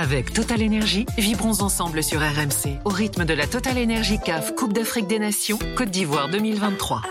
Avec 0.00 0.32
Total 0.32 0.62
Energy, 0.62 1.06
vibrons 1.18 1.60
ensemble 1.60 2.04
sur 2.04 2.20
RMC 2.20 2.78
au 2.84 2.88
rythme 2.88 3.24
de 3.24 3.34
la 3.34 3.48
Total 3.48 3.76
Energy 3.76 4.18
CAF 4.24 4.54
Coupe 4.54 4.72
d'Afrique 4.72 5.08
des 5.08 5.18
Nations 5.18 5.58
Côte 5.76 5.90
d'Ivoire 5.90 6.28
2023. 6.30 7.02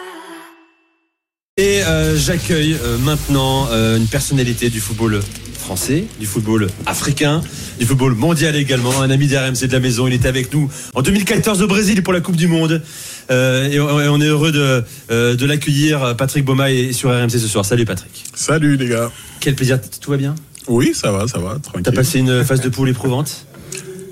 Et 1.57 1.83
euh, 1.83 2.15
j'accueille 2.15 2.77
euh, 2.81 2.97
maintenant 2.99 3.67
euh, 3.71 3.97
une 3.97 4.07
personnalité 4.07 4.69
du 4.69 4.79
football 4.79 5.19
français, 5.59 6.05
du 6.17 6.25
football 6.25 6.69
africain, 6.85 7.41
du 7.77 7.85
football 7.85 8.13
mondial 8.13 8.55
également, 8.55 9.01
un 9.01 9.09
ami 9.09 9.27
d'RMC 9.27 9.67
de 9.67 9.73
la 9.73 9.81
maison. 9.81 10.07
Il 10.07 10.13
était 10.13 10.29
avec 10.29 10.53
nous 10.53 10.71
en 10.95 11.01
2014 11.01 11.61
au 11.63 11.67
Brésil 11.67 12.01
pour 12.03 12.13
la 12.13 12.21
Coupe 12.21 12.37
du 12.37 12.47
Monde. 12.47 12.81
Euh, 13.29 13.69
et 13.69 13.81
on 13.81 14.21
est 14.21 14.27
heureux 14.27 14.53
de, 14.53 14.85
de 15.09 15.45
l'accueillir, 15.45 16.15
Patrick 16.15 16.45
Baumaille, 16.45 16.93
sur 16.93 17.09
RMC 17.09 17.31
ce 17.31 17.49
soir. 17.49 17.65
Salut 17.65 17.83
Patrick. 17.83 18.23
Salut 18.33 18.77
les 18.77 18.87
gars. 18.87 19.11
Quel 19.41 19.55
plaisir, 19.55 19.77
tout 19.99 20.11
va 20.11 20.15
bien? 20.15 20.35
Oui, 20.67 20.91
ça 20.93 21.11
va, 21.11 21.27
ça 21.27 21.39
va, 21.39 21.57
T'as 21.83 21.91
passé 21.91 22.19
une 22.19 22.43
phase 22.43 22.61
de 22.61 22.69
poule 22.69 22.89
éprouvante, 22.89 23.45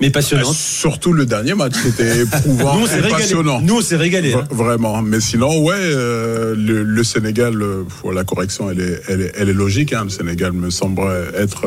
mais 0.00 0.08
Ah, 0.08 0.10
passionnante. 0.10 0.54
surtout 0.54 1.12
le 1.12 1.26
dernier 1.26 1.54
match, 1.54 1.74
c'était 1.82 2.20
éprouvant 2.22 2.78
Nous 2.78 2.86
et 2.86 2.94
régalé. 2.96 3.10
passionnant. 3.10 3.60
Nous 3.60 3.76
on 3.78 3.80
s'est 3.82 3.96
régalé. 3.96 4.34
hein. 4.34 4.44
Vraiment. 4.50 5.02
Mais 5.02 5.20
sinon, 5.20 5.62
ouais, 5.62 5.74
euh, 5.76 6.54
le, 6.56 6.82
le 6.82 7.04
Sénégal, 7.04 7.60
euh, 7.62 7.84
la 8.12 8.24
correction, 8.24 8.70
elle 8.70 8.80
est, 8.80 9.00
elle 9.08 9.20
est, 9.22 9.32
elle 9.36 9.48
est 9.48 9.54
logique. 9.54 9.92
hein. 9.92 10.04
Le 10.04 10.10
Sénégal 10.10 10.52
me 10.52 10.70
semble 10.70 11.02
être 11.36 11.64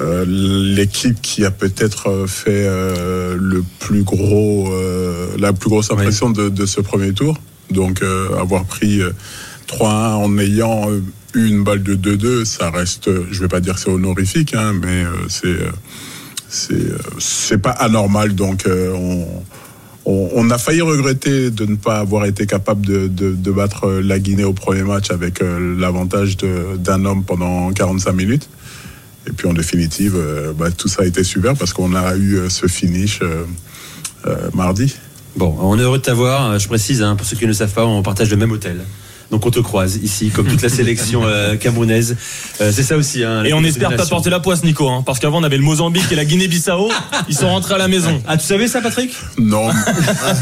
euh, 0.00 0.24
l'équipe 0.26 1.20
qui 1.20 1.44
a 1.44 1.50
peut-être 1.50 2.24
fait 2.26 2.66
le 2.66 3.62
plus 3.78 4.02
gros, 4.02 4.72
la 5.38 5.52
plus 5.52 5.68
grosse 5.68 5.90
impression 5.90 6.30
de, 6.30 6.48
de 6.48 6.66
ce 6.66 6.80
premier 6.80 7.12
tour. 7.12 7.36
Donc, 7.70 8.02
avoir 8.38 8.64
pris 8.64 9.00
euh, 9.00 9.10
3-1 9.68 9.84
en 9.84 10.38
ayant 10.38 10.88
une 11.34 11.64
balle 11.64 11.82
de 11.82 11.94
2-2, 11.94 12.44
ça 12.44 12.70
reste, 12.70 13.10
je 13.30 13.40
vais 13.40 13.48
pas 13.48 13.60
dire 13.60 13.74
que 13.74 13.80
c'est 13.80 13.90
honorifique, 13.90 14.54
hein, 14.54 14.72
mais 14.80 15.04
euh, 15.04 15.12
c'est 15.28 15.46
euh, 15.48 15.70
euh, 16.72 16.98
c'est 17.18 17.58
pas 17.58 17.70
anormal. 17.70 18.34
Donc, 18.34 18.68
on, 20.04 20.50
a 20.50 20.58
failli 20.58 20.80
regretter 20.80 21.50
de 21.50 21.66
ne 21.66 21.76
pas 21.76 21.98
avoir 21.98 22.24
été 22.24 22.46
capable 22.46 22.84
de, 22.84 23.06
de, 23.06 23.50
battre 23.52 23.88
la 24.02 24.18
Guinée 24.18 24.42
au 24.42 24.52
premier 24.52 24.82
match 24.82 25.12
avec 25.12 25.40
l'avantage 25.40 26.36
d'un 26.36 27.04
homme 27.04 27.22
pendant 27.22 27.70
45 27.70 28.12
minutes. 28.12 28.48
Et 29.28 29.32
puis 29.32 29.46
en 29.46 29.52
définitive, 29.52 30.18
bah, 30.58 30.72
tout 30.72 30.88
ça 30.88 31.02
a 31.02 31.06
été 31.06 31.22
super 31.22 31.54
parce 31.54 31.72
qu'on 31.72 31.94
a 31.94 32.16
eu 32.16 32.40
ce 32.48 32.66
finish 32.66 33.20
mardi. 34.52 34.96
Bon, 35.36 35.56
on 35.60 35.78
est 35.78 35.82
heureux 35.82 35.98
de 35.98 36.02
t'avoir. 36.02 36.58
Je 36.58 36.66
précise, 36.66 37.02
hein, 37.02 37.14
pour 37.14 37.24
ceux 37.24 37.36
qui 37.36 37.46
ne 37.46 37.52
savent 37.52 37.72
pas, 37.72 37.86
on 37.86 38.02
partage 38.02 38.30
le 38.30 38.36
même 38.36 38.50
hôtel. 38.50 38.80
Donc 39.30 39.46
on 39.46 39.50
te 39.50 39.60
croise 39.60 39.98
ici, 40.02 40.30
comme 40.30 40.46
toute 40.48 40.62
la 40.62 40.68
sélection 40.68 41.22
euh, 41.24 41.56
camerounaise. 41.56 42.16
Euh, 42.60 42.72
c'est 42.74 42.82
ça 42.82 42.96
aussi. 42.96 43.22
Hein, 43.22 43.44
Et 43.44 43.52
on 43.52 43.62
espère 43.62 43.90
Nations. 43.90 44.04
t'apporter 44.04 44.30
la 44.30 44.40
poisse, 44.40 44.64
Nico, 44.64 44.88
hein, 44.88 45.02
parce 45.06 45.18
qu'avant 45.20 45.38
on 45.40 45.44
avait 45.44 45.56
le 45.56 45.62
Mozambique 45.62 46.10
et 46.10 46.16
la 46.16 46.24
Guinée-Bissau. 46.24 46.90
Ils 47.28 47.36
sont 47.36 47.48
rentrés 47.48 47.74
à 47.74 47.78
la 47.78 47.88
maison. 47.88 48.20
Ah, 48.26 48.36
tu 48.36 48.44
savais 48.46 48.66
ça, 48.66 48.80
Patrick? 48.80 49.12
Non, 49.38 49.68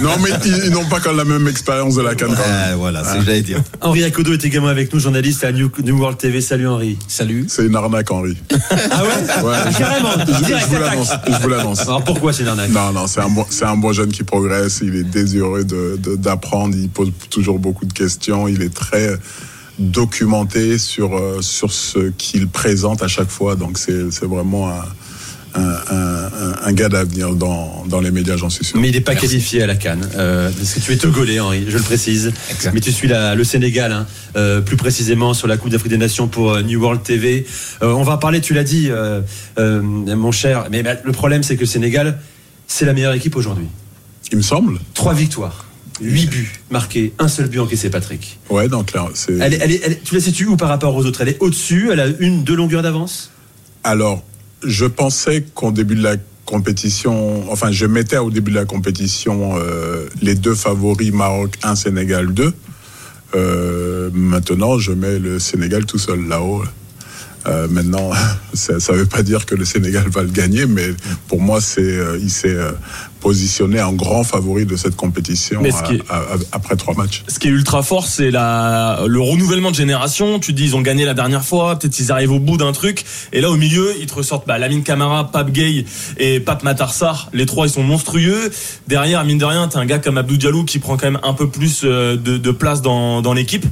non 0.03 0.11
mais 0.23 0.31
ils, 0.47 0.63
ils 0.67 0.71
n'ont 0.71 0.85
pas 0.87 1.01
quand 1.01 1.11
même 1.13 1.19
la 1.19 1.25
même 1.39 1.49
expérience 1.49 1.97
de 1.97 2.03
la 2.03 2.15
Cannes. 2.15 2.31
même. 2.31 2.39
Euh, 2.41 2.75
voilà, 2.77 3.05
c'est 3.05 3.15
ce 3.15 3.19
que 3.19 3.25
j'allais 3.27 3.43
dire. 3.43 3.61
Henri 3.81 4.05
Akodo 4.05 4.33
est 4.33 4.45
également 4.45 4.69
avec 4.69 4.93
nous, 4.93 5.01
journaliste 5.01 5.45
à 5.45 5.53
New, 5.53 5.71
New 5.85 5.99
World 5.99 6.17
TV. 6.19 6.41
Salut 6.41 6.67
Henri. 6.69 6.97
Salut. 7.09 7.45
C'est 7.49 7.67
une 7.67 7.77
arnaque, 7.77 8.11
Henri. 8.11 8.37
Ah 8.51 9.03
ouais, 9.03 9.45
Ouais, 9.45 9.55
je- 9.73 9.79
Carrément, 9.79 10.09
je, 10.27 10.67
vous 10.67 10.81
l'annonce. 10.81 11.11
Je 11.27 11.43
vous 11.43 11.49
l'annonce. 11.49 11.81
Alors 11.83 12.05
pourquoi 12.05 12.33
c'est 12.33 12.43
une 12.43 12.49
arnaque? 12.49 12.71
Non, 12.71 12.93
non, 12.93 13.07
c'est 13.07 13.21
un, 13.21 13.29
bon, 13.29 13.45
c'est 13.51 13.65
un 13.65 13.77
bon 13.77 13.93
jeune 13.93 14.11
qui 14.11 14.23
progresse. 14.23 14.81
Il 14.83 14.97
est 14.97 15.05
désireux 15.05 15.65
de- 15.65 15.99
de- 16.03 16.17
d'apprendre. 16.17 16.75
il 16.77 16.89
pose 16.89 17.13
toujours 17.31 17.59
beaucoup 17.59 17.85
de 17.85 17.93
questions. 17.93 18.49
Il 18.49 18.63
est 18.63 18.78
très 18.79 19.19
documenté 19.79 20.79
sur, 20.79 21.17
euh, 21.17 21.41
sur 21.41 21.73
ce 21.73 22.11
qu'il 22.11 22.49
présente 22.49 23.03
à 23.03 23.09
chaque 23.09 23.31
fois. 23.31 23.55
Donc, 23.57 23.79
c'est 23.79 24.11
c'est 24.11 24.27
vraiment 24.27 24.69
un, 24.71 24.85
un, 25.55 25.63
un- 25.91 26.55
un 26.63 26.73
gars 26.73 26.89
d'avenir 26.89 27.35
dans, 27.35 27.85
dans 27.89 28.01
les 28.01 28.11
médias, 28.11 28.37
j'en 28.37 28.51
suis 28.51 28.65
sûr. 28.65 28.79
Mais 28.79 28.89
il 28.89 28.95
n'est 28.95 29.01
pas 29.01 29.15
qualifié 29.15 29.63
à 29.63 29.67
la 29.67 29.77
Cannes. 29.77 30.09
Euh, 30.17 30.51
parce 30.57 30.75
que 30.75 30.81
tu 30.81 30.93
es 30.93 30.97
togolais, 30.97 31.39
Henri, 31.41 31.65
je 31.69 31.77
le 31.79 31.83
précise. 31.83 32.33
Exact. 32.51 32.73
Mais 32.75 32.81
tu 32.81 32.93
suis 32.93 33.09
la- 33.09 33.35
le 33.35 33.45
Sénégal, 33.45 33.93
hein, 33.93 34.07
euh, 34.37 34.61
plus 34.61 34.77
précisément 34.77 35.33
sur 35.35 35.47
la 35.49 35.57
Coupe 35.57 35.71
d'Afrique 35.71 35.91
des 35.93 35.97
Nations 35.99 36.29
pour 36.29 36.53
euh, 36.53 36.63
New 36.63 36.81
World 36.81 37.03
TV. 37.03 37.47
Euh, 37.83 37.93
on 37.93 38.03
va 38.03 38.17
parler, 38.17 38.41
tu 38.41 38.55
l'as 38.55 38.65
dit, 38.65 38.89
euh, 38.91 39.21
euh, 39.59 39.81
mon 39.83 40.33
cher. 40.33 40.67
Mais 40.71 40.83
bah, 40.83 40.95
le 41.05 41.13
problème, 41.13 41.43
c'est 41.43 41.55
que 41.57 41.61
le 41.61 41.67
Sénégal, 41.67 42.19
c'est 42.67 42.85
la 42.85 42.93
meilleure 42.93 43.15
équipe 43.15 43.37
aujourd'hui. 43.37 43.67
Il 44.33 44.39
me 44.39 44.43
semble. 44.43 44.79
Trois 44.95 45.15
victoires, 45.15 45.65
huit 46.01 46.27
buts 46.31 46.53
marqués, 46.71 47.13
un 47.19 47.29
seul 47.29 47.49
but 47.49 47.59
encaissé, 47.61 47.91
Patrick. 47.91 48.39
Ouais, 48.51 48.69
donc 48.69 48.93
là, 48.93 49.09
c'est. 49.15 49.33
Elle 49.39 49.55
est, 49.55 49.59
elle 49.63 49.73
est- 49.73 49.81
elle 49.85 50.01
tu 50.01 50.15
la 50.15 50.21
situes 50.21 50.47
où 50.47 50.57
par 50.57 50.69
rapport 50.69 50.95
aux 50.95 51.05
autres? 51.07 51.21
Elle 51.21 51.29
est 51.31 51.37
au-dessus, 51.41 51.91
elle 51.93 52.01
a 52.01 52.07
une, 52.21 52.45
deux 52.45 52.57
longueurs 52.57 52.83
d'avance? 52.83 53.31
Alors, 53.85 54.23
je 54.65 54.85
pensais 54.87 55.45
qu'au 55.55 55.71
début 55.73 55.95
de 55.97 56.03
la 56.03 56.17
compétition, 56.45 57.51
enfin, 57.51 57.71
je 57.71 57.87
mettais 57.87 58.17
au 58.19 58.31
début 58.31 58.51
de 58.51 58.57
la 58.57 58.65
compétition 58.65 59.57
euh, 59.59 60.09
les 60.23 60.35
deux 60.35 60.55
favoris 60.55 61.13
Maroc 61.13 61.57
1, 61.63 61.75
Sénégal 61.77 62.33
2. 62.33 62.53
Euh, 63.35 64.11
maintenant, 64.15 64.79
je 64.79 64.93
mets 64.93 65.19
le 65.19 65.39
Sénégal 65.39 65.85
tout 65.85 65.99
seul 65.99 66.27
là-haut. 66.27 66.63
Euh, 67.47 67.69
maintenant, 67.71 68.11
ça 68.55 68.75
ne 68.75 68.99
veut 68.99 69.07
pas 69.07 69.23
dire 69.23 69.47
que 69.47 69.55
le 69.55 69.65
Sénégal 69.65 70.09
va 70.09 70.23
le 70.23 70.31
gagner, 70.31 70.67
mais 70.67 70.89
pour 71.29 71.41
moi, 71.41 71.61
c'est, 71.61 71.81
euh, 71.83 72.19
il 72.21 72.31
s'est 72.31 72.49
euh, 72.49 72.73
positionné 73.21 73.81
en 73.83 73.93
grand 73.93 74.23
favori 74.25 74.65
de 74.67 74.77
cette 74.77 74.97
compétition 74.97 75.61
Mais 75.63 75.71
ce 75.71 75.77
à- 75.79 75.83
qui 75.83 75.95
est- 75.95 76.03
à- 76.11 76.17
à- 76.17 76.37
après 76.53 76.77
trois 76.77 76.95
matchs. 76.95 77.25
Ce 77.29 77.39
qui 77.39 77.49
est 77.49 77.51
ultra 77.51 77.83
fort, 77.83 78.07
c'est 78.07 78.31
la, 78.31 79.01
le 79.07 79.21
renouvellement 79.21 79.71
de 79.71 79.77
génération. 79.77 80.39
Tu 80.41 80.53
te 80.53 80.57
dis, 80.57 80.65
ils 80.67 80.77
ont 80.77 80.83
gagné 80.83 81.05
la 81.05 81.15
dernière 81.15 81.45
fois, 81.45 81.79
peut-être 81.79 81.99
ils 81.99 82.13
arrivent 82.13 82.33
au 82.33 82.41
bout 82.41 82.57
d'un 82.57 82.73
truc. 82.73 83.05
Et 83.33 83.41
là, 83.41 83.51
au 83.51 83.57
milieu, 83.57 83.93
ils 84.01 84.07
te 84.07 84.15
ressortent 84.15 84.47
bah, 84.47 84.59
Lamine 84.59 84.83
Camara, 84.83 85.31
Pape 85.31 85.51
Gay 85.53 85.85
et 86.19 86.41
Pape 86.41 86.63
Matarsar. 86.65 87.29
Les 87.33 87.47
trois, 87.47 87.67
ils 87.67 87.71
sont 87.73 87.83
monstrueux. 87.83 88.51
Derrière, 88.89 89.25
mine 89.25 89.39
de 89.39 89.45
rien, 89.45 89.69
t'as 89.69 89.81
un 89.81 89.87
gars 89.87 89.99
comme 89.99 90.19
Abdou 90.19 90.37
Diallo 90.37 90.65
qui 90.65 90.79
prend 90.79 90.97
quand 90.97 91.07
même 91.11 91.21
un 91.23 91.35
peu 91.35 91.49
plus 91.49 91.83
de, 91.83 92.17
de 92.17 92.51
place 92.51 92.83
dans, 92.83 93.23
dans 93.23 93.33
l'équipe. 93.33 93.67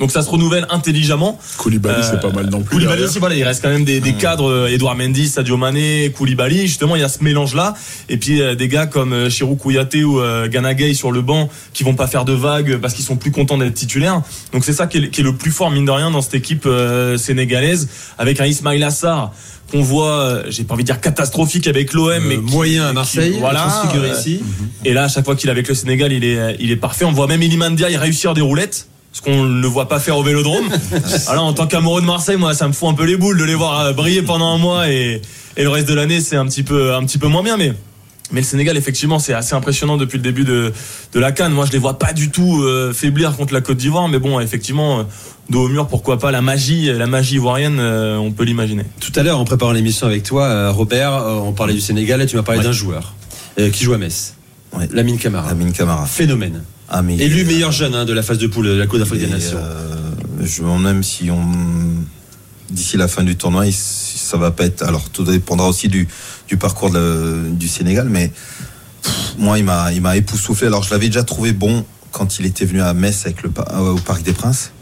Donc 0.00 0.10
ça 0.10 0.22
se 0.22 0.28
renouvelle 0.30 0.66
intelligemment. 0.70 1.38
Koulibaly, 1.56 2.00
Euh, 2.00 2.08
c'est 2.10 2.20
pas 2.20 2.30
mal 2.32 2.46
non 2.50 2.60
plus. 2.62 2.70
Koulibaly 2.76 2.96
derrière. 2.96 3.08
aussi, 3.10 3.18
voilà, 3.20 3.34
il 3.36 3.44
reste 3.44 3.62
quand 3.62 3.68
même 3.70 3.84
des, 3.84 4.00
des 4.00 4.14
cadres, 4.14 4.50
euh, 4.50 4.66
Edouard 4.68 4.96
Mendy, 4.96 5.28
Sadio 5.28 5.56
Mané, 5.56 6.10
Koulibaly, 6.16 6.66
justement, 6.66 6.96
il 6.96 7.00
y 7.00 7.04
a 7.04 7.08
ce 7.08 7.22
mélange-là. 7.22 7.74
Et 8.08 8.16
puis, 8.16 8.40
euh, 8.42 8.54
des 8.56 8.66
gars 8.68 8.86
comme 8.86 9.12
euh, 9.12 9.30
Chirou 9.30 9.54
Kouyaté 9.56 10.02
ou 10.04 10.20
euh, 10.20 10.48
Gana 10.48 10.74
Gueye 10.74 10.94
sur 10.96 11.12
le 11.12 11.22
banc, 11.22 11.48
qui 11.72 11.84
vont 11.84 11.94
pas 11.94 12.06
faire 12.08 12.24
de 12.24 12.32
vagues 12.32 12.78
parce 12.78 12.94
qu'ils 12.94 13.04
sont 13.04 13.16
plus 13.16 13.30
contents 13.30 13.56
d'être 13.58 13.74
titulaires. 13.74 14.20
Donc, 14.52 14.64
c'est 14.64 14.72
ça 14.72 14.86
qui 14.86 14.98
est, 14.98 15.10
qui 15.10 15.20
est 15.20 15.24
le 15.24 15.34
plus 15.36 15.50
fort, 15.52 15.70
mine 15.70 15.84
de 15.84 15.90
rien, 15.92 16.10
dans 16.10 16.22
cette 16.22 16.34
équipe 16.34 16.66
euh, 16.66 17.16
sénégalaise, 17.16 17.88
avec 18.18 18.40
un 18.40 18.46
Ismail 18.46 18.82
Assar 18.82 19.32
qu'on 19.70 19.80
voit, 19.82 20.42
j'ai 20.50 20.64
pas 20.64 20.74
envie 20.74 20.82
de 20.84 20.88
dire 20.88 21.00
catastrophique 21.00 21.66
avec 21.66 21.92
l'OM, 21.94 22.22
mais 22.26 22.34
qui- 22.36 22.40
moyen 22.42 22.84
à 22.84 22.88
qui- 22.88 22.94
Marseille, 22.94 23.36
voilà. 23.40 23.60
transfiguré 23.60 24.10
euh, 24.10 24.14
ici. 24.18 24.40
et 24.84 24.92
là, 24.92 25.04
à 25.04 25.08
chaque 25.08 25.24
fois 25.24 25.34
qu'il 25.36 25.48
est 25.48 25.52
avec 25.52 25.68
le 25.68 25.74
Sénégal, 25.74 26.12
il 26.12 26.22
est, 26.24 26.56
il 26.60 26.70
est 26.70 26.76
parfait. 26.76 27.04
On 27.06 27.12
voit 27.12 27.26
même 27.26 27.42
Iliman 27.42 27.70
Ndiaye 27.70 27.96
réussir 27.96 28.34
des 28.34 28.40
roulettes. 28.42 28.88
Ce 29.14 29.22
qu'on 29.22 29.44
ne 29.44 29.66
voit 29.68 29.88
pas 29.88 30.00
faire 30.00 30.18
au 30.18 30.22
Vélodrome. 30.24 30.66
Alors 31.28 31.44
en 31.44 31.52
tant 31.52 31.66
qu'amoureux 31.68 32.00
de 32.00 32.06
Marseille, 32.06 32.36
moi, 32.36 32.52
ça 32.52 32.66
me 32.68 32.72
fout 32.72 32.88
un 32.90 32.94
peu 32.94 33.04
les 33.04 33.16
boules 33.16 33.38
de 33.38 33.44
les 33.44 33.54
voir 33.54 33.80
euh, 33.80 33.92
briller 33.92 34.22
pendant 34.22 34.52
un 34.52 34.58
mois 34.58 34.90
et, 34.90 35.22
et 35.56 35.62
le 35.62 35.68
reste 35.68 35.88
de 35.88 35.94
l'année, 35.94 36.20
c'est 36.20 36.34
un 36.36 36.46
petit 36.46 36.64
peu, 36.64 36.92
un 36.94 37.04
petit 37.04 37.18
peu 37.18 37.28
moins 37.28 37.44
bien. 37.44 37.56
Mais, 37.56 37.72
mais 38.32 38.40
le 38.40 38.44
Sénégal, 38.46 38.76
effectivement, 38.76 39.20
c'est 39.20 39.32
assez 39.32 39.54
impressionnant 39.54 39.96
depuis 39.96 40.16
le 40.16 40.22
début 40.24 40.42
de, 40.42 40.72
de 41.12 41.20
la 41.20 41.30
Cannes. 41.30 41.52
Moi, 41.52 41.64
je 41.64 41.70
les 41.70 41.78
vois 41.78 41.96
pas 41.96 42.12
du 42.12 42.30
tout 42.32 42.62
euh, 42.64 42.92
faiblir 42.92 43.36
contre 43.36 43.54
la 43.54 43.60
Côte 43.60 43.76
d'Ivoire. 43.76 44.08
Mais 44.08 44.18
bon, 44.18 44.40
effectivement, 44.40 44.98
euh, 44.98 45.02
dos 45.48 45.66
au 45.66 45.68
mur, 45.68 45.86
pourquoi 45.86 46.18
pas 46.18 46.32
la 46.32 46.42
magie, 46.42 46.86
la 46.92 47.06
magie 47.06 47.36
ivoirienne, 47.36 47.78
euh, 47.78 48.16
on 48.16 48.32
peut 48.32 48.42
l'imaginer. 48.44 48.82
Tout 48.98 49.12
à 49.14 49.22
l'heure, 49.22 49.38
en 49.38 49.44
préparant 49.44 49.70
l'émission 49.72 50.08
avec 50.08 50.24
toi, 50.24 50.70
Robert, 50.70 51.12
on 51.44 51.52
parlait 51.52 51.74
du 51.74 51.80
Sénégal 51.80 52.20
et 52.20 52.26
tu 52.26 52.34
m'as 52.34 52.42
parlé 52.42 52.58
Ouais. 52.58 52.64
d'un 52.66 52.72
joueur 52.72 53.14
qui 53.72 53.84
joue 53.84 53.92
à 53.92 53.98
Metz. 53.98 54.34
Lamine 54.92 55.18
Camara. 55.18 55.48
Amine 55.50 55.72
Camara. 55.72 56.06
Phénomène. 56.06 56.62
Ah, 56.88 57.02
mais 57.02 57.16
Élu 57.16 57.44
meilleur 57.44 57.72
jeune 57.72 57.94
hein, 57.94 58.04
de 58.04 58.12
la 58.12 58.22
phase 58.22 58.38
de 58.38 58.46
poule 58.46 58.66
de 58.66 58.72
la 58.74 58.86
Coupe 58.86 58.98
d'Afrique 58.98 59.20
des 59.20 59.26
Nations. 59.26 59.58
euh, 59.58 59.96
je, 60.42 60.62
même 60.62 61.02
si 61.02 61.30
on 61.30 61.40
d'ici 62.70 62.96
la 62.96 63.08
fin 63.08 63.22
du 63.22 63.36
tournoi, 63.36 63.64
ça 63.72 64.36
va 64.36 64.50
pas 64.50 64.64
être. 64.64 64.82
Alors 64.82 65.08
tout 65.10 65.24
dépendra 65.24 65.68
aussi 65.68 65.88
du, 65.88 66.08
du 66.48 66.56
parcours 66.56 66.90
de 66.90 67.42
du 67.50 67.68
Sénégal, 67.68 68.08
mais 68.10 68.32
pff, 69.02 69.34
moi 69.38 69.58
il 69.58 69.64
m'a 69.64 69.92
il 69.92 70.00
m'a 70.02 70.16
époustouflé. 70.16 70.66
Alors 70.66 70.82
je 70.82 70.90
l'avais 70.90 71.06
déjà 71.06 71.22
trouvé 71.22 71.52
bon 71.52 71.84
quand 72.10 72.38
il 72.38 72.46
était 72.46 72.64
venu 72.64 72.82
à 72.82 72.92
Metz 72.94 73.22
avec 73.26 73.42
le 73.42 73.50
euh, 73.72 73.92
au 73.92 73.96
Parc 73.98 74.22
des 74.22 74.32
Princes. 74.32 74.72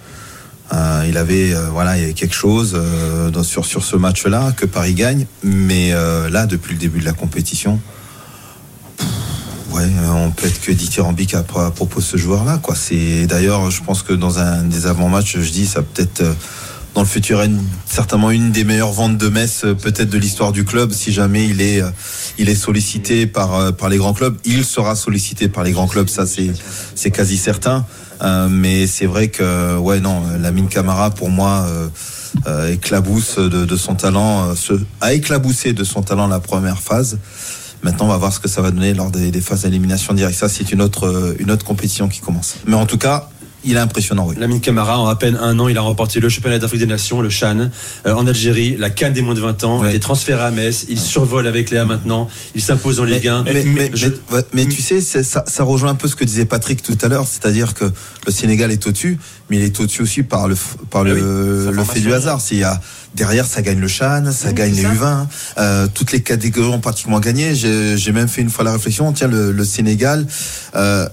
Euh, 0.73 1.05
il 1.09 1.17
avait 1.19 1.53
euh, 1.55 1.69
voilà 1.71 1.97
il 1.97 2.00
y 2.00 2.05
avait 2.05 2.15
quelque 2.15 2.35
chose 2.35 2.73
euh, 2.75 3.31
dans- 3.31 3.43
sur 3.43 3.67
sur 3.67 3.85
ce 3.85 3.95
match-là 3.97 4.53
que 4.56 4.65
Paris 4.67 4.95
gagne, 4.95 5.27
mais 5.45 5.91
euh, 5.93 6.31
là 6.31 6.47
depuis 6.47 6.73
le 6.75 6.81
début 6.81 7.00
de 7.00 7.05
la 7.05 7.12
compétition. 7.12 7.79
Ouais, 9.82 10.08
on 10.14 10.31
peut 10.31 10.46
être 10.46 10.61
que 10.61 10.73
dithyrambique 10.73 11.34
à, 11.34 11.43
propos 11.43 12.00
de 12.00 12.05
ce 12.05 12.17
joueur-là. 12.17 12.58
Quoi. 12.62 12.75
C'est 12.75 13.26
d'ailleurs, 13.26 13.70
je 13.70 13.82
pense 13.82 14.02
que 14.02 14.12
dans 14.12 14.38
un 14.38 14.62
des 14.62 14.87
avant-matchs, 14.87 15.38
je 15.38 15.50
dis, 15.50 15.67
ça 15.67 15.82
peut-être 15.82 16.20
euh, 16.23 16.32
dans 16.94 17.00
le 17.00 17.06
futur 17.06 17.43
certainement 17.87 18.31
une 18.31 18.52
des 18.52 18.64
meilleures 18.64 18.93
ventes 18.93 19.19
de 19.19 19.29
Metz, 19.29 19.62
euh, 19.64 19.75
peut-être 19.75 20.11
de 20.11 20.19
l'histoire 20.19 20.52
du 20.52 20.64
club. 20.64 20.93
Si 20.93 21.12
jamais 21.12 21.46
il 21.46 21.61
est, 21.61 21.82
euh, 21.82 21.90
il 22.38 22.49
est 22.49 22.55
sollicité 22.55 23.26
par 23.26 23.55
euh, 23.55 23.73
par 23.73 23.88
les 23.88 23.96
grands 23.96 24.14
clubs, 24.14 24.37
il 24.44 24.64
sera 24.64 24.94
sollicité 24.94 25.49
par 25.49 25.64
les 25.64 25.73
grands 25.73 25.88
clubs. 25.88 26.08
Ça, 26.08 26.26
c'est 26.26 26.52
c'est 26.94 27.11
quasi 27.11 27.37
certain. 27.37 27.85
Euh, 28.23 28.49
mais 28.49 28.87
c'est 28.87 29.06
vrai 29.06 29.28
que 29.28 29.76
ouais 29.78 29.99
non, 30.00 30.23
Lamine 30.40 30.69
Camara 30.69 31.11
pour 31.11 31.31
moi. 31.31 31.67
euh, 31.69 31.88
euh, 32.46 32.73
éclabousse 32.73 33.37
de, 33.38 33.67
de 33.67 33.76
son 33.76 33.94
talent, 33.94 34.49
euh, 34.49 34.55
se, 34.55 34.73
a 35.02 35.12
éclaboussé 35.12 35.75
de 35.75 35.85
son 35.85 36.00
talent 36.00 36.28
la 36.28 36.40
première 36.40 36.81
phase. 36.81 37.19
Maintenant, 37.82 38.06
on 38.06 38.08
va 38.08 38.17
voir 38.17 38.32
ce 38.32 38.38
que 38.38 38.49
ça 38.49 38.62
va 38.62 38.70
donner 38.70 38.94
lors 38.94 39.11
des, 39.11 39.40
phases 39.40 39.62
d'élimination 39.62 40.14
directe. 40.14 40.38
Ça, 40.38 40.49
c'est 40.49 40.70
une 40.73 40.81
autre, 40.81 41.08
euh, 41.08 41.34
une 41.38 41.50
autre 41.50 41.64
compétition 41.64 42.08
qui 42.08 42.20
commence. 42.20 42.56
Mais 42.67 42.76
en 42.76 42.87
tout 42.87 42.99
cas, 42.99 43.29
il 43.64 43.76
est 43.76 43.81
impressionnant, 43.81 44.26
oui. 44.29 44.35
Lamine 44.38 44.61
Camara, 44.61 44.99
en 44.99 45.06
à 45.09 45.17
peine 45.17 45.37
un 45.41 45.59
an, 45.59 45.69
il 45.69 45.76
a 45.79 45.81
remporté 45.82 46.20
le 46.20 46.29
championnat 46.29 46.59
d'Afrique 46.59 46.81
des 46.81 46.87
Nations, 46.87 47.20
le 47.20 47.31
Chan, 47.31 47.69
euh, 48.06 48.12
en 48.14 48.26
Algérie, 48.26 48.76
la 48.79 48.91
Cannes 48.91 49.12
des 49.12 49.23
moins 49.23 49.35
de 49.35 49.41
20 49.41 49.64
ans, 49.64 49.81
Ouais. 49.81 49.91
il 49.91 49.97
est 49.97 50.00
transféré 50.00 50.43
à 50.43 50.50
Metz, 50.50 50.87
il 50.88 50.99
survole 51.00 51.47
avec 51.47 51.70
Léa 51.70 51.85
maintenant, 51.85 52.29
il 52.55 52.62
s'impose 52.62 53.00
en 53.00 53.05
Ligue 53.05 53.29
1. 53.29 53.44
Mais, 53.44 53.64
mais, 53.64 53.91
je- 53.94 54.09
mais- 54.32 54.43
mais 54.53 54.67
tu 54.67 54.82
sais, 54.82 55.00
c'est- 55.00 55.23
ça, 55.23 55.44
ça 55.47 55.64
rejoint 55.64 55.91
un 55.91 55.94
peu 55.94 56.09
ce 56.09 56.17
que 56.17 56.25
disait 56.25 56.44
Patrick 56.44 56.82
tout 56.82 56.99
à 57.03 57.09
l'heure, 57.09 57.26
c'est-à-dire 57.26 57.75
que 57.75 57.85
le 58.26 58.32
Sénégal 58.32 58.70
est 58.73 58.87
au-dessus, 58.87 59.19
mais 59.50 59.59
il 59.59 59.62
est 59.62 59.81
au-dessus 59.81 60.03
aussi 60.03 60.23
par 60.23 60.49
le, 60.49 60.56
par 60.91 61.03
Ah 61.03 61.05
le, 61.05 61.14
oui, 61.69 61.76
le 61.76 61.85
fait 61.85 62.00
du 62.00 62.12
hasard. 62.12 62.41
S'il 62.41 62.59
y 62.59 62.64
a 62.64 62.81
derrière, 63.14 63.44
ça 63.47 63.62
gagne 63.62 63.79
le 63.81 63.88
Chan, 63.88 64.25
ça 64.32 64.49
Oui, 64.49 64.55
gagne 64.55 64.75
les 64.75 64.82
ça. 64.82 64.93
U20, 64.93 65.26
euh, 65.59 65.87
toutes 65.93 66.12
les 66.12 66.23
catégories 66.23 66.73
ont 66.73 66.81
pratiquement 66.81 67.20
gagné. 67.20 67.55
J'ai 67.55 67.97
j'ai 67.97 68.12
même 68.12 68.29
fait 68.29 68.41
une 68.43 68.50
fois 68.50 68.64
la 68.64 68.73
réflexion. 68.73 69.12
Tiens, 69.12 69.29
le, 69.29 69.53
le 69.53 69.64
Sénégal. 69.64 70.26
Euh, 70.76 71.06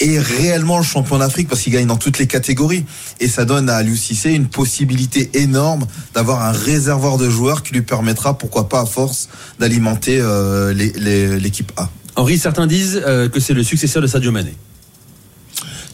est 0.00 0.18
réellement 0.18 0.78
le 0.78 0.84
champion 0.84 1.18
d'Afrique 1.18 1.48
parce 1.48 1.62
qu'il 1.62 1.72
gagne 1.72 1.86
dans 1.86 1.96
toutes 1.96 2.18
les 2.18 2.26
catégories 2.26 2.84
et 3.20 3.28
ça 3.28 3.44
donne 3.44 3.68
à 3.68 3.76
Aliou 3.76 3.96
Cissé 3.96 4.30
une 4.30 4.48
possibilité 4.48 5.30
énorme 5.34 5.86
d'avoir 6.14 6.42
un 6.42 6.52
réservoir 6.52 7.18
de 7.18 7.28
joueurs 7.28 7.62
qui 7.62 7.74
lui 7.74 7.82
permettra 7.82 8.36
pourquoi 8.36 8.68
pas 8.68 8.80
à 8.80 8.86
force 8.86 9.28
d'alimenter 9.58 10.18
euh, 10.20 10.72
l'équipe 10.72 11.72
A. 11.76 11.90
Henri, 12.16 12.38
certains 12.38 12.66
disent 12.66 13.00
euh, 13.06 13.28
que 13.28 13.40
c'est 13.40 13.54
le 13.54 13.62
successeur 13.62 14.02
de 14.02 14.06
Sadio 14.06 14.32
Mané. 14.32 14.54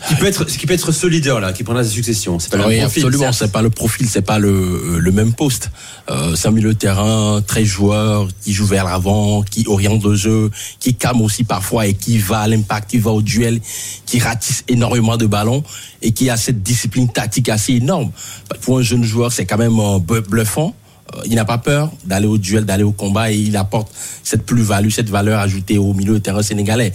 Qui 0.09 0.15
peut 0.15 0.27
être, 0.27 0.45
qui 0.45 0.67
peut 0.67 0.75
être 0.75 0.93
ce 0.93 1.07
leader 1.07 1.41
là, 1.41 1.53
qui 1.53 1.65
prendra 1.65 1.83
sa 1.83 1.91
succession. 1.91 2.39
C'est 2.39 2.51
pas 2.51 2.59
le 2.59 2.65
Oui, 2.65 2.75
même 2.77 2.83
profil, 2.85 3.05
absolument. 3.07 3.33
C'est 3.33 3.51
pas 3.53 3.63
le 3.63 3.71
profil, 3.71 4.09
c'est 4.09 4.23
pas 4.23 4.39
le, 4.39 4.99
le 4.99 5.13
même 5.13 5.33
poste. 5.33 5.71
Euh, 6.11 6.37
c'est 6.37 6.49
un 6.49 6.53
milieu 6.53 6.75
de 6.75 6.79
terrain 6.79 7.43
très 7.47 7.65
joueur, 7.65 8.29
qui 8.43 8.53
joue 8.53 8.67
vers 8.67 8.85
l'avant, 8.85 9.43
qui 9.43 9.65
oriente 9.67 10.05
le 10.05 10.15
jeu, 10.15 10.51
qui 10.79 10.95
calme 10.95 11.21
aussi 11.23 11.43
parfois 11.45 11.87
et 11.87 11.95
qui 11.95 12.19
va 12.19 12.41
à 12.41 12.49
l'impact, 12.49 12.91
qui 12.91 12.99
va 12.99 13.11
au 13.11 13.23
duel, 13.23 13.61
qui 14.07 14.19
ratisse 14.21 14.63
énormément 14.69 15.17
de 15.17 15.27
ballons 15.27 15.65
et 16.03 16.13
qui 16.13 16.31
a 16.31 16.37
cette 16.37 16.63
discipline 16.63 17.09
tactique 17.09 17.49
assez 17.49 17.73
énorme. 17.75 18.11
Pour 18.61 18.79
un 18.79 18.83
jeune 18.83 19.03
joueur, 19.05 19.33
c'est 19.33 19.47
quand 19.47 19.59
même 19.59 19.79
euh, 19.81 19.99
bluff- 19.99 20.29
bluffant. 20.29 20.75
Euh, 21.17 21.21
Il 21.27 21.35
n'a 21.35 21.45
pas 21.45 21.59
peur 21.59 21.91
d'aller 22.05 22.27
au 22.27 22.39
duel, 22.39 22.65
d'aller 22.65 22.85
au 22.85 22.93
combat 22.93 23.33
et 23.33 23.37
il 23.37 23.57
apporte 23.57 23.89
cette 24.23 24.45
plus-value, 24.47 24.91
cette 24.91 25.11
valeur 25.11 25.41
ajoutée 25.41 25.79
au 25.79 25.93
milieu 25.95 26.15
de 26.15 26.19
terrain 26.19 26.43
sénégalais 26.43 26.93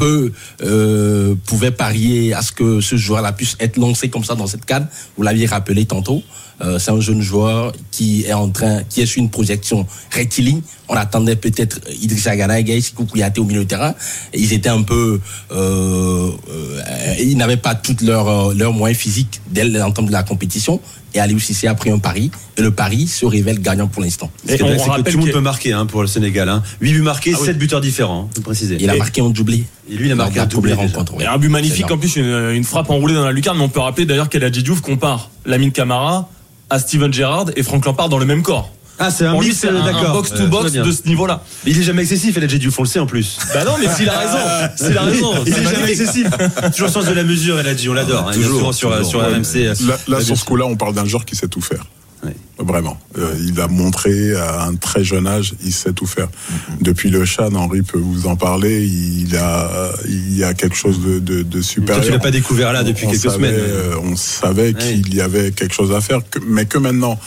peu 0.00 0.32
euh, 0.62 1.34
pouvait 1.44 1.70
parier 1.70 2.32
à 2.32 2.40
ce 2.40 2.52
que 2.52 2.80
ce 2.80 2.96
joueur-là 2.96 3.32
puisse 3.32 3.56
être 3.60 3.76
lancé 3.76 4.08
comme 4.08 4.24
ça 4.24 4.34
dans 4.34 4.46
cette 4.46 4.64
cadre. 4.64 4.86
Vous 5.16 5.22
l'aviez 5.22 5.46
rappelé 5.46 5.84
tantôt. 5.84 6.22
Euh, 6.62 6.78
c'est 6.78 6.90
un 6.90 7.00
jeune 7.00 7.22
joueur 7.22 7.72
qui 7.90 8.24
est 8.26 8.32
en 8.32 8.50
train, 8.50 8.82
qui 8.84 9.00
est 9.00 9.06
sur 9.06 9.22
une 9.22 9.30
projection 9.30 9.86
rectiligne. 10.10 10.60
On 10.88 10.94
attendait 10.94 11.36
peut-être 11.36 11.80
Idrissa 12.02 12.36
Gana 12.36 12.60
et 12.60 12.64
Gaïs 12.64 12.92
au 13.38 13.44
milieu 13.44 13.64
de 13.64 13.68
terrain. 13.68 13.94
Ils 14.34 14.52
étaient 14.52 14.68
un 14.68 14.82
peu, 14.82 15.20
euh, 15.52 16.30
euh, 16.50 17.14
ils 17.18 17.36
n'avaient 17.36 17.56
pas 17.56 17.74
toutes 17.74 18.02
leurs 18.02 18.54
leurs 18.54 18.72
moyens 18.72 19.00
physiques 19.00 19.40
dès 19.50 19.64
l'entame 19.64 20.06
de 20.06 20.12
la 20.12 20.22
compétition. 20.22 20.80
Et 21.14 21.20
Aliou 21.20 21.38
Cissé 21.40 21.66
a 21.66 21.74
pris 21.74 21.90
un 21.90 21.98
pari. 21.98 22.30
Et 22.56 22.62
le 22.62 22.70
pari 22.70 23.06
se 23.08 23.26
révèle 23.26 23.60
gagnant 23.60 23.88
pour 23.88 24.02
l'instant. 24.02 24.30
Et 24.48 24.62
on 24.62 24.66
vrai, 24.66 24.78
c'est 24.78 24.84
que 24.84 24.90
rappelle 24.90 25.04
tout 25.12 25.18
le 25.18 25.24
monde 25.24 25.32
peut 25.32 25.40
marquer 25.40 25.72
hein, 25.72 25.86
pour 25.86 26.02
le 26.02 26.06
Sénégal. 26.06 26.48
Hein. 26.48 26.62
8 26.80 26.92
buts 26.92 27.00
marqués, 27.02 27.32
Ah 27.34 27.38
oui. 27.40 27.46
7 27.46 27.58
buteurs 27.58 27.80
différents, 27.80 28.28
faut 28.34 28.40
préciser. 28.42 28.76
Il 28.78 28.88
a 28.90 28.94
Et- 28.94 28.98
marqué 28.98 29.20
un 29.20 29.30
doublé. 29.30 29.64
Et 29.90 29.96
lui, 29.96 30.06
il 30.06 30.12
a 30.12 30.14
marqué 30.14 30.38
un 30.40 30.46
doublé 30.46 30.72
rencontre. 30.72 31.14
Et 31.20 31.26
un 31.26 31.36
but 31.38 31.48
magnifique 31.48 31.90
en 31.90 31.98
plus, 31.98 32.16
une, 32.16 32.26
une 32.54 32.64
frappe 32.64 32.90
enroulée 32.90 33.14
dans 33.14 33.24
la 33.24 33.32
lucarne. 33.32 33.58
Mais 33.58 33.64
on 33.64 33.68
peut 33.68 33.80
rappeler 33.80 34.06
d'ailleurs 34.06 34.28
qu'Eladji 34.28 34.62
Diouf 34.62 34.80
compare 34.80 35.30
Lamine 35.46 35.72
Camara 35.72 36.28
à 36.68 36.78
Steven 36.78 37.12
Gerrard 37.12 37.46
et 37.56 37.62
Frank 37.64 37.84
Lampard 37.84 38.08
dans 38.08 38.18
le 38.18 38.26
même 38.26 38.42
corps. 38.42 38.70
Ah, 39.02 39.10
c'est 39.10 39.24
un 39.24 39.32
Pour 39.32 39.40
lui, 39.40 39.48
mix, 39.48 39.60
c'est 39.60 39.68
un, 39.68 39.82
d'accord. 39.84 40.12
box 40.12 40.30
to 40.30 40.42
Euh, 40.42 40.46
box 40.46 40.72
de 40.72 40.92
ce 40.92 41.08
niveau-là. 41.08 41.42
Il 41.66 41.76
est 41.78 41.82
jamais 41.82 42.02
excessif, 42.02 42.36
et 42.36 42.40
la 42.40 42.46
Diouf, 42.46 42.78
on 42.78 42.82
le 42.82 42.88
sait 42.88 42.98
en 43.00 43.06
plus. 43.06 43.38
Bah 43.54 43.64
non, 43.64 43.72
mais 43.80 43.88
s'il 43.88 44.08
a 44.08 44.18
raison, 44.18 44.38
s'il 44.76 44.98
a 44.98 45.02
raison, 45.02 45.32
Il 45.46 45.54
c'est 45.54 45.60
est 45.62 45.64
jamais 45.64 45.90
excessif. 45.90 46.26
Toujours 46.72 46.88
le 46.88 46.92
sens 46.92 47.06
de 47.06 47.12
la 47.12 47.24
mesure, 47.24 47.58
elle 47.58 47.68
a 47.68 47.74
dit, 47.74 47.88
on 47.88 47.94
l'adore. 47.94 48.28
hein. 48.28 48.32
Toujours, 48.32 48.58
souvent 48.58 48.72
sur, 48.72 48.90
toujours. 48.90 49.06
sur 49.08 49.18
Ouais, 49.20 49.34
RMC. 49.34 49.56
euh, 49.56 49.74
Là, 50.06 50.20
sur 50.20 50.36
ce 50.36 50.44
coup-là, 50.44 50.66
on 50.66 50.76
parle 50.76 50.94
d'un 50.94 51.06
joueur 51.06 51.24
qui 51.24 51.34
sait 51.34 51.48
tout 51.48 51.62
faire. 51.62 51.84
Ouais. 52.22 52.36
Vraiment. 52.58 52.98
Euh, 53.18 53.34
il 53.48 53.58
a 53.58 53.66
montré 53.68 54.36
à 54.36 54.64
un 54.64 54.74
très 54.74 55.02
jeune 55.02 55.26
âge, 55.26 55.54
il 55.64 55.72
sait 55.72 55.94
tout 55.94 56.04
faire. 56.04 56.26
Mm-hmm. 56.26 56.82
Depuis 56.82 57.08
le 57.08 57.24
Chan, 57.24 57.48
Henri 57.54 57.80
peut 57.80 57.96
vous 57.98 58.26
en 58.26 58.36
parler, 58.36 58.84
il 58.86 59.34
a, 59.38 59.90
il 60.06 60.36
y 60.36 60.44
a 60.44 60.52
quelque 60.52 60.76
chose 60.76 61.00
de, 61.00 61.18
de, 61.18 61.42
de 61.42 61.50
Toi, 61.52 61.62
supérieur. 61.62 62.04
tu 62.04 62.10
l'as 62.10 62.18
pas 62.18 62.30
découvert 62.30 62.74
là 62.74 62.82
depuis 62.82 63.06
on 63.06 63.10
quelques 63.10 63.22
savait, 63.22 63.34
semaines. 63.36 63.54
euh, 63.56 63.94
on 64.02 64.16
savait 64.16 64.74
qu'il 64.74 65.14
y 65.14 65.22
avait 65.22 65.52
quelque 65.52 65.74
chose 65.74 65.92
à 65.92 66.02
faire, 66.02 66.18
que- 66.30 66.40
mais 66.46 66.66
que 66.66 66.76
maintenant, 66.76 67.18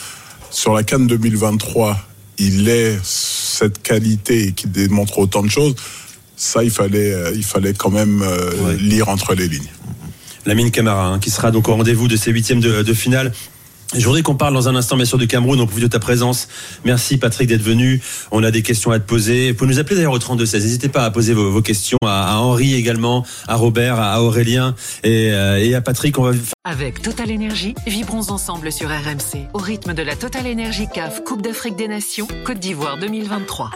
sur 0.53 0.73
la 0.73 0.83
Cannes 0.83 1.07
2023, 1.07 1.97
il 2.37 2.69
ait 2.69 2.97
cette 3.03 3.81
qualité 3.81 4.47
et 4.47 4.51
qu'il 4.53 4.71
démontre 4.71 5.17
autant 5.19 5.41
de 5.43 5.49
choses. 5.49 5.75
Ça, 6.35 6.63
il 6.63 6.71
fallait, 6.71 7.11
euh, 7.13 7.31
il 7.35 7.43
fallait 7.43 7.73
quand 7.73 7.89
même 7.91 8.21
euh, 8.21 8.51
Ouais. 8.61 8.75
lire 8.77 9.09
entre 9.09 9.33
les 9.33 9.47
lignes. 9.47 9.71
Lamine 10.45 10.71
Camara, 10.71 11.07
hein, 11.07 11.19
qui 11.19 11.29
sera 11.29 11.51
donc 11.51 11.67
au 11.69 11.75
rendez-vous 11.75 12.07
de 12.07 12.15
ces 12.17 12.31
huitièmes 12.31 12.59
de, 12.59 12.81
de 12.83 12.93
finale. 12.93 13.31
Je 13.95 14.05
voudrais 14.05 14.23
qu'on 14.23 14.35
parle 14.35 14.53
dans 14.53 14.67
un 14.67 14.75
instant, 14.75 14.95
bien 14.95 15.05
sûr, 15.05 15.17
du 15.17 15.27
Cameroun. 15.27 15.59
On 15.61 15.67
profite 15.67 15.83
de 15.83 15.89
ta 15.89 15.99
présence. 15.99 16.47
Merci, 16.83 17.17
Patrick, 17.17 17.47
d'être 17.47 17.61
venu. 17.61 18.01
On 18.31 18.43
a 18.43 18.49
des 18.49 18.63
questions 18.63 18.91
à 18.91 18.99
te 18.99 19.05
poser. 19.05 19.51
Vous 19.51 19.57
pouvez 19.57 19.71
nous 19.71 19.79
appeler 19.79 19.97
d'ailleurs 19.97 20.13
au 20.13 20.19
32-16. 20.19 20.53
N'hésitez 20.53 20.89
pas 20.89 21.05
à 21.05 21.11
poser 21.11 21.33
vos, 21.33 21.61
questions 21.61 21.97
à, 22.03 22.37
Henri 22.37 22.73
également, 22.73 23.25
à 23.47 23.55
Robert, 23.55 23.99
à 23.99 24.23
Aurélien 24.23 24.75
et, 25.03 25.31
euh, 25.31 25.77
à 25.77 25.81
Patrick. 25.81 26.17
On 26.17 26.23
va 26.23 26.31
Avec 26.63 27.01
Total 27.01 27.29
Énergie, 27.29 27.75
vibrons 27.85 28.31
ensemble 28.31 28.71
sur 28.71 28.89
RMC 28.89 29.47
au 29.53 29.59
rythme 29.59 29.93
de 29.93 30.01
la 30.01 30.15
Total 30.15 30.47
Énergie 30.47 30.87
CAF 30.93 31.23
Coupe 31.23 31.41
d'Afrique 31.41 31.75
des 31.75 31.87
Nations 31.87 32.27
Côte 32.45 32.59
d'Ivoire 32.59 32.97
2023. 32.97 33.69